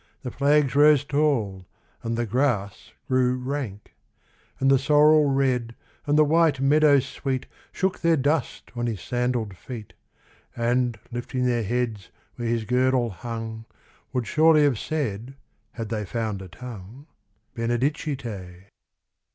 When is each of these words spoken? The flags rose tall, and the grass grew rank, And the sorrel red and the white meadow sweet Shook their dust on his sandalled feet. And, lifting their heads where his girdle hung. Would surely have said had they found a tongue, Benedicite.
The 0.23 0.31
flags 0.31 0.75
rose 0.75 1.05
tall, 1.05 1.67
and 2.01 2.17
the 2.17 2.25
grass 2.25 2.91
grew 3.07 3.37
rank, 3.37 3.93
And 4.59 4.71
the 4.71 4.79
sorrel 4.79 5.25
red 5.29 5.75
and 6.07 6.17
the 6.17 6.23
white 6.25 6.59
meadow 6.59 6.99
sweet 6.99 7.45
Shook 7.71 7.99
their 7.99 8.17
dust 8.17 8.71
on 8.75 8.87
his 8.87 8.99
sandalled 8.99 9.55
feet. 9.55 9.93
And, 10.55 10.97
lifting 11.11 11.45
their 11.45 11.61
heads 11.61 12.09
where 12.35 12.47
his 12.47 12.65
girdle 12.65 13.11
hung. 13.11 13.65
Would 14.11 14.25
surely 14.25 14.63
have 14.63 14.79
said 14.79 15.35
had 15.73 15.89
they 15.89 16.03
found 16.03 16.41
a 16.41 16.47
tongue, 16.47 17.05
Benedicite. 17.53 18.69